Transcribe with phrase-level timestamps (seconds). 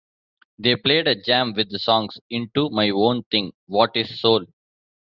[0.57, 4.47] They played a jam with songs "Into My Own Thing", "What Is Soul?